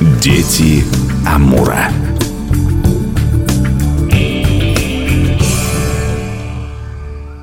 [0.00, 0.84] Дети
[1.26, 1.88] Амура.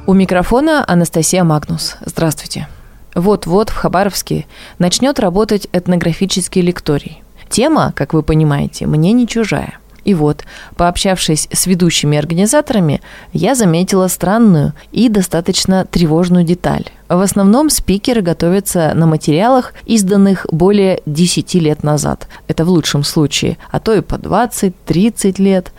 [0.06, 1.96] У микрофона Анастасия Магнус.
[2.06, 2.68] Здравствуйте.
[3.16, 4.46] Вот-вот в Хабаровске
[4.78, 7.24] начнет работать этнографический лекторий.
[7.50, 9.80] Тема, как вы понимаете, мне не чужая.
[10.06, 10.44] И вот,
[10.76, 13.02] пообщавшись с ведущими организаторами,
[13.32, 16.86] я заметила странную и достаточно тревожную деталь.
[17.10, 22.28] В основном спикеры готовятся на материалах, изданных более 10 лет назад.
[22.48, 25.72] Это в лучшем случае, а то и по 20-30 лет.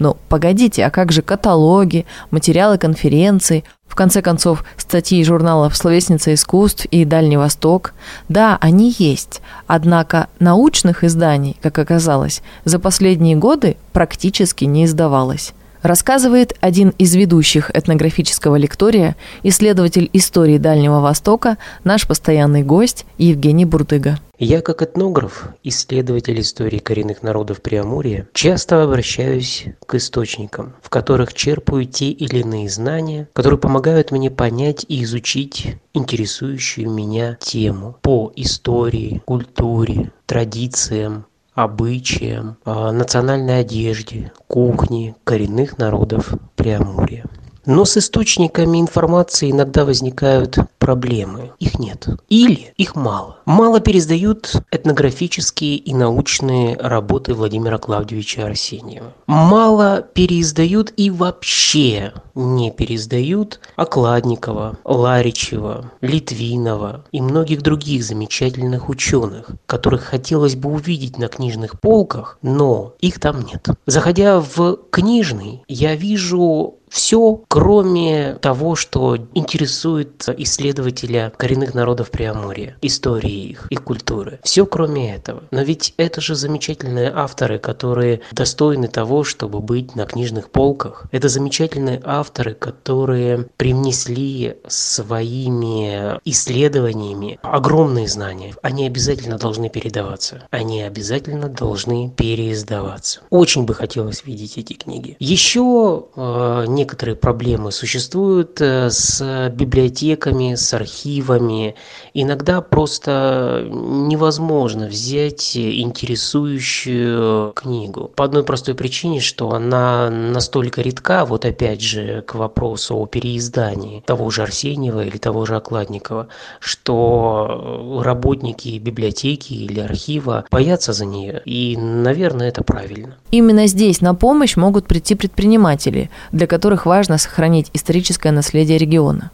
[0.00, 6.86] Но погодите, а как же каталоги, материалы конференций, в конце концов, статьи журналов «Словесница искусств»
[6.86, 7.92] и «Дальний Восток».
[8.28, 16.56] Да, они есть, однако научных изданий, как оказалось, за последние годы практически не издавалось рассказывает
[16.60, 24.18] один из ведущих этнографического лектория, исследователь истории Дальнего Востока, наш постоянный гость Евгений Бурдыга.
[24.38, 31.84] Я, как этнограф, исследователь истории коренных народов Преамурья, часто обращаюсь к источникам, в которых черпаю
[31.84, 39.20] те или иные знания, которые помогают мне понять и изучить интересующую меня тему по истории,
[39.26, 41.26] культуре, традициям,
[41.62, 47.24] обычаям, а, национальной одежде, кухне коренных народов Преамурья.
[47.66, 51.52] Но с источниками информации иногда возникают проблемы.
[51.60, 52.08] Их нет.
[52.28, 53.36] Или их мало.
[53.44, 59.12] Мало пересдают этнографические и научные работы Владимира Клавдевича Арсеньева.
[59.26, 70.02] Мало переиздают и вообще не переиздают Окладникова, Ларичева, Литвинова и многих других замечательных ученых, которых
[70.02, 73.68] хотелось бы увидеть на книжных полках, но их там нет.
[73.86, 80.24] Заходя в книжный, я вижу все, кроме того, что интересует
[80.70, 84.38] исследователя коренных народов Преамурья, истории их, их культуры.
[84.42, 85.42] Все, кроме этого.
[85.50, 91.06] Но ведь это же замечательные авторы, которые достойны того, чтобы быть на книжных полках.
[91.10, 98.54] Это замечательные авторы, которые привнесли своими исследованиями огромные знания.
[98.62, 100.44] Они обязательно должны передаваться.
[100.50, 103.20] Они обязательно должны переиздаваться.
[103.30, 105.16] Очень бы хотелось видеть эти книги.
[105.18, 111.74] Еще э, некоторые проблемы существуют э, с библиотеками, с архивами.
[112.14, 118.10] Иногда просто невозможно взять интересующую книгу.
[118.14, 124.02] По одной простой причине, что она настолько редка, вот опять же, к вопросу о переиздании
[124.06, 126.28] того же Арсеньева или того же Окладникова,
[126.60, 131.42] что работники библиотеки или архива боятся за нее.
[131.44, 133.16] И, наверное, это правильно.
[133.30, 139.30] Именно здесь на помощь могут прийти предприниматели, для которых важно сохранить историческое наследие региона.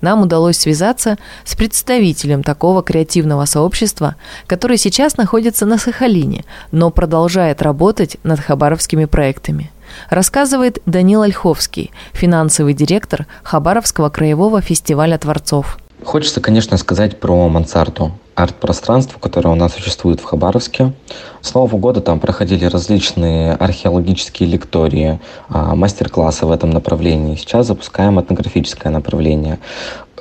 [0.00, 4.16] Нам удалось связаться с представителем такого креативного сообщества,
[4.46, 9.70] который сейчас находится на Сахалине, но продолжает работать над хабаровскими проектами.
[10.10, 15.78] Рассказывает Данил Ольховский, финансовый директор Хабаровского краевого фестиваля творцов.
[16.04, 20.92] Хочется, конечно, сказать про мансарту арт-пространство, которое у нас существует в Хабаровске.
[21.40, 27.34] С Нового года там проходили различные археологические лектории, а, мастер-классы в этом направлении.
[27.34, 29.58] Сейчас запускаем этнографическое направление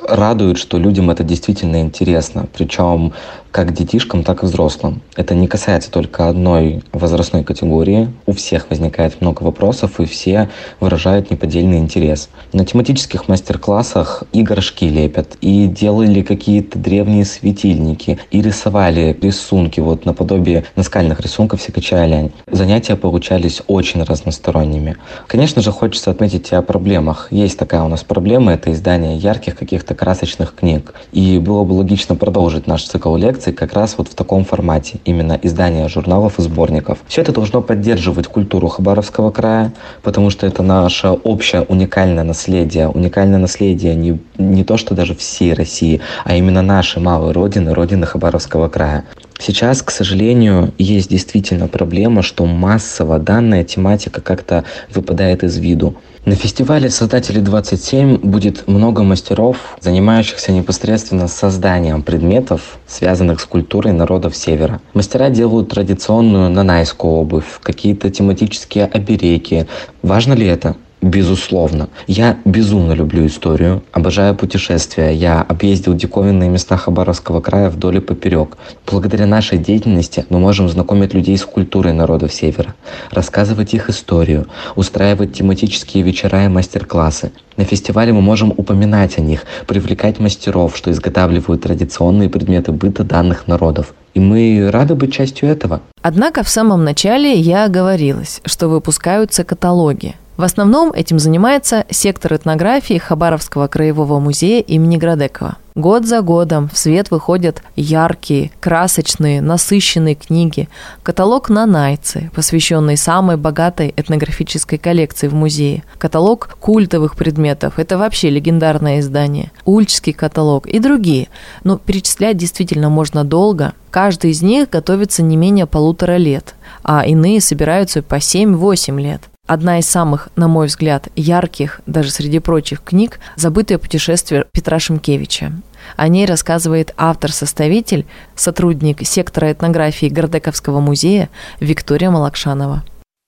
[0.08, 3.13] радует, что людям это действительно интересно, причем
[3.58, 5.02] как детишкам, так и взрослым.
[5.16, 8.13] Это не касается только одной возрастной категории.
[8.28, 10.50] У всех возникает много вопросов, и все
[10.80, 12.30] выражают неподдельный интерес.
[12.53, 20.06] На тематических мастер-классах и горшки лепят, и делали какие-то древние светильники, и рисовали рисунки, вот
[20.06, 22.31] наподобие наскальных рисунков Секача-Алянь.
[22.52, 24.97] Занятия получались очень разносторонними.
[25.25, 27.29] Конечно же, хочется отметить и о проблемах.
[27.31, 30.93] Есть такая у нас проблема, это издание ярких каких-то красочных книг.
[31.11, 35.39] И было бы логично продолжить наш цикл лекций как раз вот в таком формате, именно
[35.41, 36.99] издания журналов и сборников.
[37.07, 42.89] Все это должно поддерживать культуру Хабаровского края, потому что это наше общее уникальное наследие.
[42.89, 48.05] Уникальное наследие не, не то, что даже всей России, а именно нашей малой родины, родины
[48.05, 49.05] Хабаровского края.
[49.39, 54.63] Сейчас, к сожалению, есть действительно проблема, что массово данная тематика как-то
[54.93, 55.95] выпадает из виду.
[56.25, 64.35] На фестивале «Создатели 27» будет много мастеров, занимающихся непосредственно созданием предметов, связанных с культурой народов
[64.35, 64.81] Севера.
[64.93, 69.67] Мастера делают традиционную нанайскую обувь, какие-то тематические обереги.
[70.01, 70.75] Важно ли это?
[71.02, 71.90] Безусловно.
[72.08, 75.14] Я безумно люблю историю, обожаю путешествия.
[75.14, 78.58] Я объездил диковинные места Хабаровского края вдоль и поперек.
[78.90, 82.73] Благодаря нашей деятельности мы можем знакомить людей с культурой народов Севера,
[83.11, 87.32] рассказывать их историю, устраивать тематические вечера и мастер-классы.
[87.58, 93.47] На фестивале мы можем упоминать о них, привлекать мастеров, что изготавливают традиционные предметы быта данных
[93.47, 93.93] народов.
[94.16, 95.82] И мы рады быть частью этого.
[96.02, 102.99] Однако в самом начале я оговорилась, что выпускаются каталоги– в основном этим занимается сектор этнографии
[102.99, 105.57] Хабаровского краевого музея имени Градекова.
[105.73, 110.69] Год за годом в свет выходят яркие, красочные, насыщенные книги.
[111.03, 115.84] Каталог «Нанайцы», посвященный самой богатой этнографической коллекции в музее.
[115.99, 119.51] Каталог культовых предметов– это вообще легендарное издание.
[119.66, 121.28] Ульчский каталог и другие.
[121.63, 123.73] Но перечислять действительно можно долго.
[123.91, 129.22] Каждый из них готовится не менее полутора лет, а иные собираются по 7-8 лет.
[129.47, 135.53] Одна из самых, на мой взгляд, ярких, даже среди прочих книг «Забытое путешествие Петра Шимкевича».
[135.96, 138.05] О ней рассказывает автор-составитель,
[138.35, 141.29] сотрудник сектора этнографии Гордековского музея
[141.61, 142.84] Виктория Малакшанова.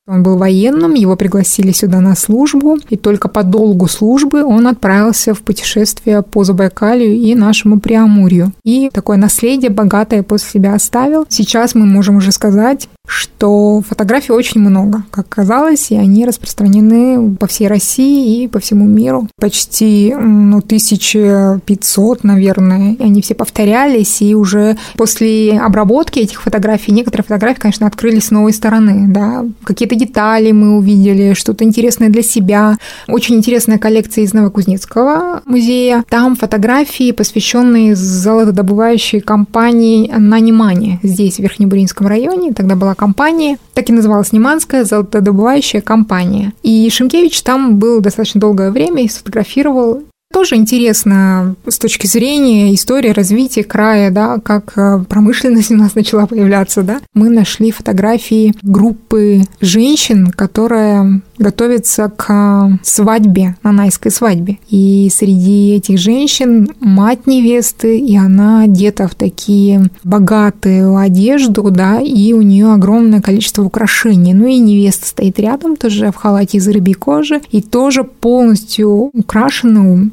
[0.09, 5.35] Он был военным, его пригласили сюда на службу, и только по долгу службы он отправился
[5.35, 8.51] в путешествие по Забайкалью и нашему Преамурью.
[8.63, 11.27] И такое наследие богатое после себя оставил.
[11.29, 17.47] Сейчас мы можем уже сказать, что фотографий очень много, как казалось, и они распространены по
[17.47, 19.27] всей России и по всему миру.
[19.39, 22.95] Почти ну, 1500, наверное.
[22.99, 28.53] Они все повторялись, и уже после обработки этих фотографий, некоторые фотографии, конечно, открылись с новой
[28.53, 29.07] стороны.
[29.07, 29.45] Да?
[29.63, 32.77] Какие-то детали мы увидели, что-то интересное для себя.
[33.07, 36.03] Очень интересная коллекция из Новокузнецкого музея.
[36.09, 42.53] Там фотографии, посвященные золотодобывающей компании Нанимани здесь, в Верхнебуринском районе.
[42.53, 46.53] Тогда была компании, так и называлась Неманская золотодобывающая компания.
[46.63, 53.09] И Шимкевич там был достаточно долгое время и сфотографировал тоже интересно с точки зрения истории
[53.09, 57.01] развития края, да, как э, промышленность у нас начала появляться, да.
[57.13, 64.59] Мы нашли фотографии группы женщин, которая готовится к свадьбе, нанайской свадьбе.
[64.69, 72.33] И среди этих женщин мать невесты, и она одета в такие богатые одежду, да, и
[72.33, 74.33] у нее огромное количество украшений.
[74.33, 79.69] Ну и невеста стоит рядом, тоже в халате из рыбьей кожи, и тоже полностью украшена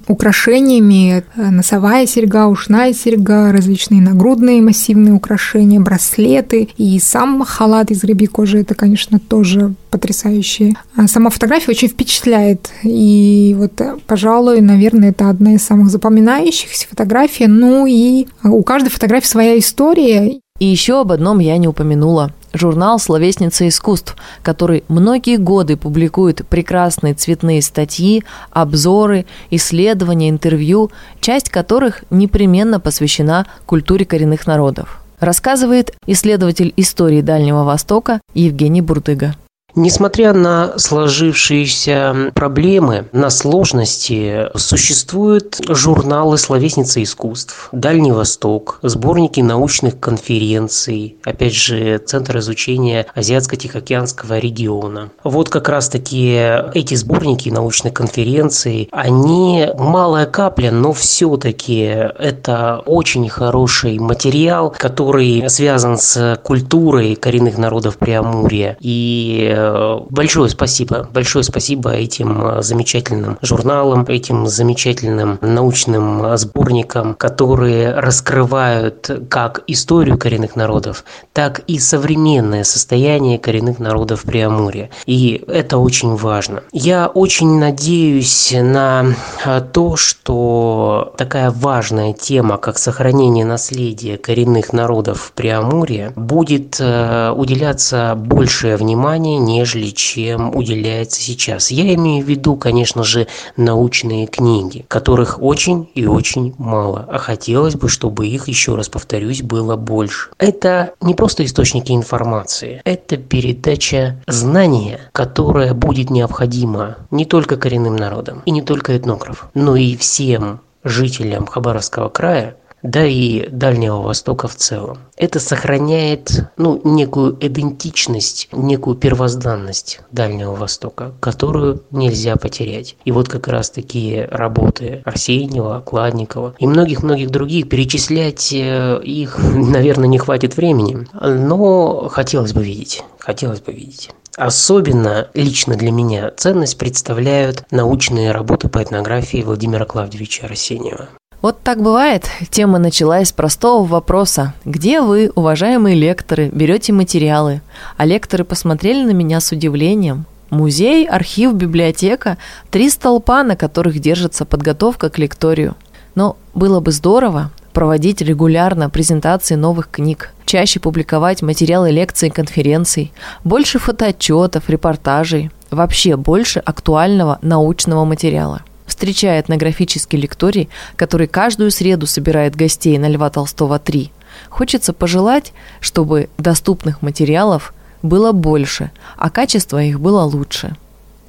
[0.08, 1.24] украшениями.
[1.36, 6.68] Носовая серьга, ушная серьга, различные нагрудные массивные украшения, браслеты.
[6.76, 10.74] И сам халат из рыбьей кожи, это, конечно, тоже потрясающие.
[10.96, 12.70] А сама фотография очень впечатляет.
[12.82, 17.46] И вот, пожалуй, наверное, это одна из самых запоминающихся фотографий.
[17.46, 20.40] Ну и у каждой фотографии своя история.
[20.58, 22.32] И еще об одном я не упомянула.
[22.56, 32.04] Журнал «Словесница искусств», который многие годы публикует прекрасные цветные статьи, обзоры, исследования, интервью, часть которых
[32.10, 35.00] непременно посвящена культуре коренных народов.
[35.20, 39.34] Рассказывает исследователь истории Дальнего Востока Евгений Бурдыга.
[39.78, 51.18] Несмотря на сложившиеся проблемы, на сложности, существуют журналы «Словесница искусств», «Дальний Восток», сборники научных конференций,
[51.22, 55.10] опять же, Центр изучения Азиатско-Тихоокеанского региона.
[55.22, 56.32] Вот как раз-таки
[56.72, 65.98] эти сборники научных конференций, они малая капля, но все-таки это очень хороший материал, который связан
[65.98, 68.78] с культурой коренных народов Преамурья.
[68.80, 69.64] И
[70.10, 79.10] большое спасибо, большое спасибо этим э, замечательным журналам, этим замечательным научным э, сборникам, которые раскрывают
[79.28, 84.90] как историю коренных народов, так и современное состояние коренных народов Преамурья.
[85.06, 86.62] И это очень важно.
[86.72, 95.32] Я очень надеюсь на э, то, что такая важная тема, как сохранение наследия коренных народов
[95.34, 101.70] Преамурья, будет уделяться большее внимание, нежели чем уделяется сейчас.
[101.70, 107.74] Я имею в виду, конечно же, научные книги, которых очень и очень мало, а хотелось
[107.74, 110.30] бы, чтобы их, еще раз повторюсь, было больше.
[110.38, 118.42] Это не просто источники информации, это передача знания, которая будет необходима не только коренным народам
[118.44, 124.54] и не только этнографам, но и всем жителям Хабаровского края, да и Дальнего Востока в
[124.54, 124.98] целом.
[125.16, 132.96] Это сохраняет ну, некую идентичность, некую первозданность Дальнего Востока, которую нельзя потерять.
[133.04, 140.08] И вот как раз такие работы Арсеньева, Кладникова и многих-многих других, перечислять э, их, наверное,
[140.08, 144.10] не хватит времени, но хотелось бы видеть, хотелось бы видеть.
[144.36, 151.08] Особенно лично для меня ценность представляют научные работы по этнографии Владимира Клавдевича Арсеньева.
[151.42, 152.28] Вот так бывает.
[152.50, 154.54] Тема началась с простого вопроса.
[154.64, 157.60] Где вы, уважаемые лекторы, берете материалы?
[157.96, 160.24] А лекторы посмотрели на меня с удивлением.
[160.50, 162.38] Музей, архив, библиотека–
[162.70, 165.74] три столпа, на которых держится подготовка к лекторию.
[166.14, 173.12] Но было бы здорово проводить регулярно презентации новых книг, чаще публиковать материалы лекций и конференций,
[173.44, 182.56] больше фотоотчетов, репортажей, вообще больше актуального научного материала встречая этнографический лекторий, который каждую среду собирает
[182.56, 184.10] гостей на Льва Толстого 3,
[184.48, 190.76] хочется пожелать, чтобы доступных материалов было больше, а качество их было лучше.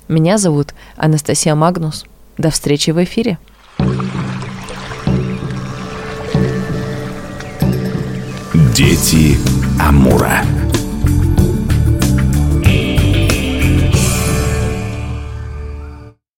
[0.07, 2.05] Меня зовут Анастасия Магнус.
[2.37, 3.37] До встречи в эфире.
[8.73, 9.37] Дети
[9.79, 10.43] Амура.